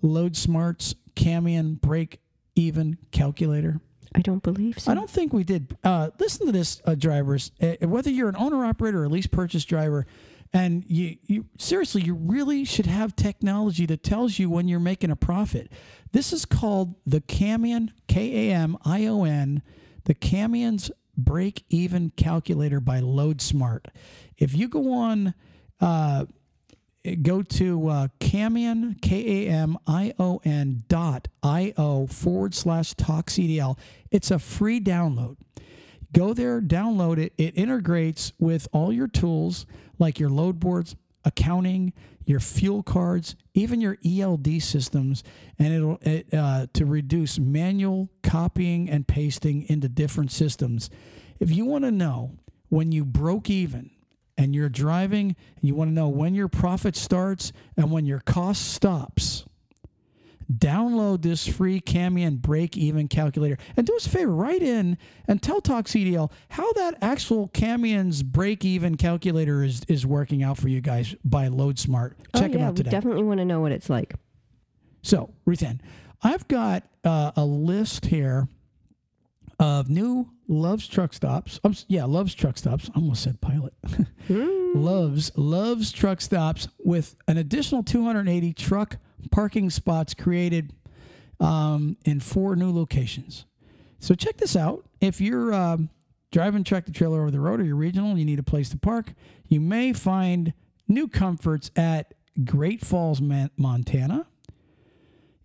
[0.03, 2.19] Loadsmart's Camion break
[2.55, 3.81] even calculator?
[4.13, 4.91] I don't believe so.
[4.91, 5.75] I don't think we did.
[5.83, 7.51] Uh, listen to this, uh, drivers.
[7.61, 10.05] Uh, whether you're an owner operator or a lease purchase driver,
[10.55, 15.11] and you, you seriously, you really should have technology that tells you when you're making
[15.11, 15.69] a profit.
[16.13, 19.61] This is called the Kamion K A M I O N,
[20.05, 23.87] the Kamion's break even calculator by Loadsmart.
[24.37, 25.33] If you go on.
[25.81, 26.25] Uh,
[27.21, 32.95] go to uh, Kamion, K A M I O N dot I O forward slash
[32.95, 33.77] talk CDL.
[34.09, 35.35] It's a free download.
[36.15, 37.33] Go there, download it.
[37.37, 39.65] It integrates with all your tools
[39.99, 41.91] like your load boards, accounting,
[42.23, 45.25] your fuel cards, even your ELD systems,
[45.59, 50.89] and it'll it, uh, to reduce manual copying and pasting into different systems.
[51.41, 52.31] If you want to know
[52.69, 53.91] when you broke even
[54.37, 58.21] and you're driving and you want to know when your profit starts and when your
[58.21, 59.34] cost stops,
[60.51, 65.41] download this free Kamion break even calculator and do us a favor, write in and
[65.41, 70.67] tell Talk CDL how that actual Kamion's break even calculator is, is working out for
[70.67, 72.13] you guys by Loadsmart.
[72.35, 72.91] Check oh, them yeah, out we today.
[72.91, 74.15] definitely want to know what it's like.
[75.01, 75.81] So, Ruth Ann,
[76.23, 78.47] I've got uh, a list here
[79.59, 81.59] of new Love's truck stops.
[81.63, 82.89] Um, yeah, Love's truck stops.
[82.95, 83.73] I almost said pilot.
[84.29, 90.73] Love's Love's truck stops with an additional 280 truck parking spots created
[91.39, 93.45] um, in four new locations.
[93.99, 94.85] So check this out.
[95.01, 95.89] If you're um,
[96.31, 98.77] driving tractor trailer over the road or you're regional and you need a place to
[98.77, 99.13] park,
[99.47, 100.53] you may find
[100.87, 104.27] new comforts at Great Falls, Montana.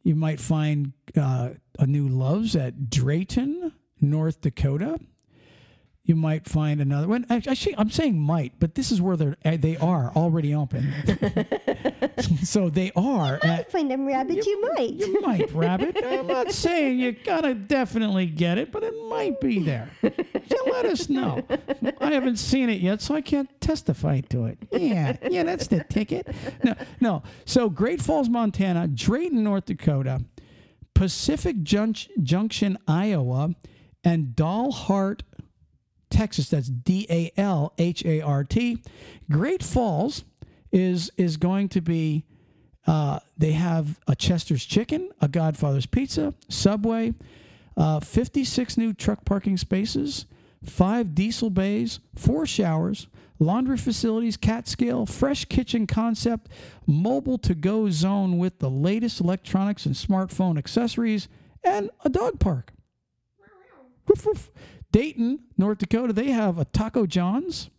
[0.02, 4.98] You might find uh, a new Love's at Drayton, North Dakota.
[6.02, 7.26] You might find another one.
[7.28, 10.92] Actually, I'm saying might, but this is where they're they are already open.
[12.44, 14.92] so they are You at Find them rabbits, you, might.
[14.94, 15.96] you might, Rabbit.
[16.04, 19.90] I'm not saying you gotta definitely get it, but it might be there.
[20.02, 21.44] So let us know.
[22.00, 24.58] I haven't seen it yet, so I can't testify to it.
[24.72, 26.26] Yeah, yeah, that's the ticket.
[26.64, 27.22] No, no.
[27.44, 30.24] So Great Falls, Montana, Drayton, North Dakota,
[30.94, 33.54] Pacific Jun- Junction, Iowa,
[34.02, 35.20] and Dalhart,
[36.10, 36.48] Texas.
[36.50, 38.82] That's D A L H A R T.
[39.30, 40.24] Great Falls
[40.72, 42.24] is is going to be.
[42.90, 47.14] Uh, they have a Chester's Chicken, a Godfather's Pizza, Subway,
[47.76, 50.26] uh, 56 new truck parking spaces,
[50.64, 53.06] five diesel bays, four showers,
[53.38, 56.50] laundry facilities, cat scale, fresh kitchen concept,
[56.84, 61.28] mobile to go zone with the latest electronics and smartphone accessories,
[61.62, 62.72] and a dog park.
[64.90, 67.70] Dayton, North Dakota, they have a Taco John's.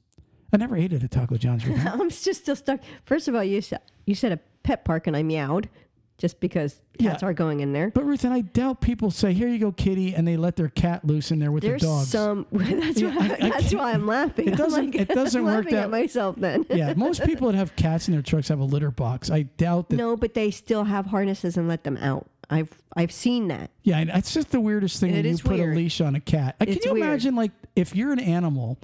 [0.54, 1.92] I never ate at a Taco John's before.
[2.02, 2.80] I'm just still stuck.
[3.04, 5.70] First of all, you said you said a pet park, and I meowed
[6.18, 7.30] just because cats Yeah.
[7.30, 7.90] are going in there.
[7.90, 10.68] But Ruth, and I doubt people say, "Here you go, kitty," and they let their
[10.70, 12.10] cat loose in there with There's the dogs.
[12.10, 12.46] some.
[12.52, 13.26] That's Yeah, why.
[13.42, 14.48] I, I that's why I'm laughing.
[14.50, 16.66] it doesn't- like- it doesn't I'm work that- at myself then.
[16.70, 19.32] yeah, most people that have cats in their trucks have a litter box.
[19.32, 19.96] I doubt that.
[19.96, 22.28] No, but they still have harnesses and let them out.
[22.52, 23.72] I've I've seen that.
[23.82, 25.74] Yeah, and it's just the weirdest thing It when you put weird.
[25.74, 26.56] a leash on a cat.
[26.60, 27.06] Like, can It's you weird.
[27.08, 28.78] imagine, like, if you're an animal,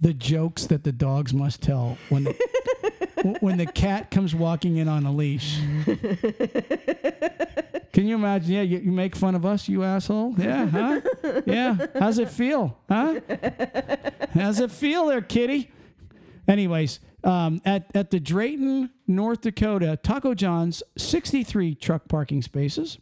[0.00, 2.34] the jokes that the dogs must tell when the
[3.40, 5.58] when the cat comes walking in on a leash?
[7.92, 8.52] Can you imagine?
[8.52, 10.34] Yeah, you, you make fun of us, you asshole.
[10.36, 11.00] Yeah, huh?
[11.46, 11.86] Yeah.
[11.98, 13.20] How's it feel, huh?
[14.32, 15.70] How's it feel, there, kitty?
[16.46, 22.98] Anyways, um, at at the Drayton, North Dakota Taco John's, 63 truck parking spaces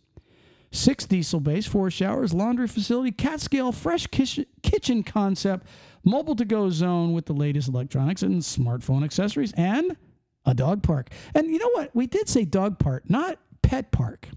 [0.72, 5.66] six diesel bays, four showers, laundry facility, cat scale, fresh kitchen, kitchen concept,
[6.02, 9.96] mobile to go zone with the latest electronics and smartphone accessories, and
[10.44, 11.10] a dog park.
[11.34, 11.94] And you know what?
[11.94, 14.28] We did say dog park, not pet park.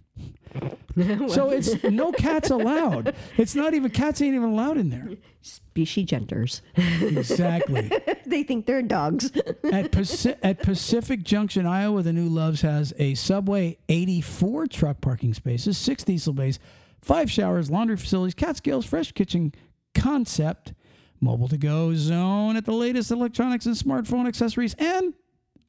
[1.28, 3.16] so it's no cats allowed.
[3.38, 5.10] It's not even cats ain't even allowed in there.
[5.42, 6.62] Species genders.
[6.76, 7.92] Exactly.
[8.26, 9.26] they think they're dogs.
[9.36, 15.34] at, Paci- at Pacific Junction, Iowa, the new Loves has a Subway 84 truck parking
[15.34, 16.60] spaces, six diesel bays,
[17.02, 19.54] five showers, laundry facilities, cat scales, fresh kitchen
[19.94, 20.74] concept,
[21.20, 25.14] mobile to go zone at the latest electronics and smartphone accessories, and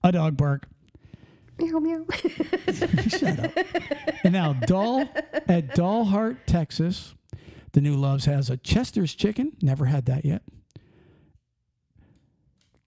[0.03, 0.67] a dog park.
[1.59, 2.05] meow meow.
[3.09, 3.53] Shut up.
[4.25, 5.03] And now, Doll
[5.49, 7.15] at Dalhart, Texas,
[7.73, 9.53] the new Loves has a Chester's Chicken.
[9.63, 10.43] Never had that yet.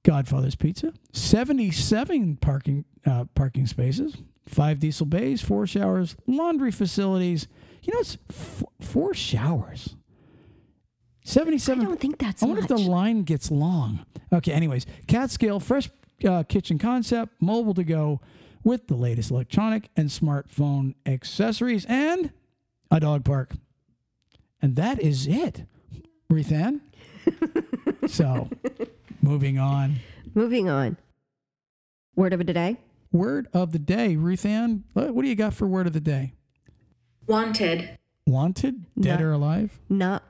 [0.04, 0.94] Godfather's Pizza.
[1.14, 4.16] Seventy-seven parking uh, parking spaces.
[4.48, 7.48] Five diesel bays, four showers, laundry facilities.
[7.84, 9.96] You know, it's f- four showers.
[11.24, 11.82] 77.
[11.82, 12.72] I don't think that's I wonder much.
[12.72, 14.04] if the line gets long.
[14.34, 15.88] Okay, anyways, cat scale, fresh
[16.26, 18.20] uh, kitchen concept, mobile to go
[18.64, 22.32] with the latest electronic and smartphone accessories and
[22.92, 23.52] a dog park.
[24.62, 25.64] And that is it,
[26.32, 26.82] Rethan.
[28.08, 28.50] so,
[29.22, 29.96] moving on.
[30.34, 30.98] Moving on.
[32.16, 32.78] Word of the day.
[33.12, 34.84] Word of the day, Ruth Ann.
[34.94, 36.34] What what do you got for word of the day?
[37.28, 37.98] Wanted.
[38.28, 39.26] Wanted, dead No.
[39.28, 39.80] or alive?
[39.90, 40.24] Not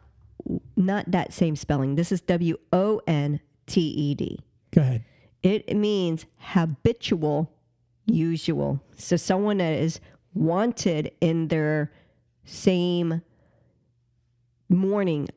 [0.77, 1.95] not that same spelling.
[1.95, 4.39] This is W O N T E D.
[4.71, 5.03] Go ahead.
[5.41, 7.51] It means habitual,
[8.05, 8.81] usual.
[8.95, 9.99] So someone that is
[10.33, 11.91] wanted in their
[12.43, 13.21] same
[14.67, 15.29] morning.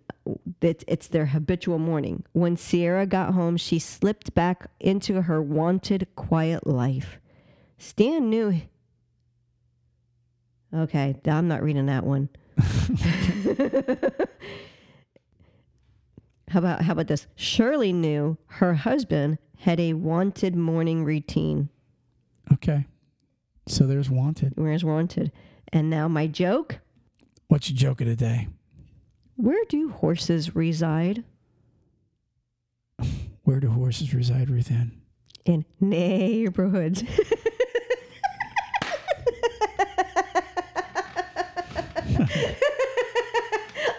[0.60, 2.24] It's, it's their habitual morning.
[2.32, 7.18] When Sierra got home, she slipped back into her wanted, quiet life.
[7.78, 8.62] Stan knew.
[10.74, 12.28] Okay, I'm not reading that one.
[16.48, 17.26] how about how about this?
[17.34, 21.68] Shirley knew her husband had a wanted morning routine.
[22.52, 22.84] Okay.
[23.68, 24.54] So there's wanted.
[24.56, 25.30] Where's wanted?
[25.72, 26.80] And now my joke.
[27.46, 28.48] What's your joke of the day?
[29.36, 31.22] Where do horses reside?
[33.44, 35.00] Where do horses reside, Ruth Ann?
[35.44, 37.04] In neighborhoods.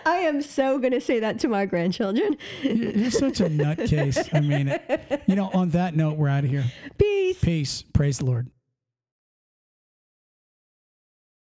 [0.05, 2.37] I am so going to say that to my grandchildren.
[2.61, 4.29] You're such a nutcase.
[4.33, 5.23] I mean, it.
[5.27, 6.65] you know, on that note, we're out of here.
[6.97, 7.39] Peace.
[7.39, 7.83] Peace.
[7.93, 8.49] Praise the Lord.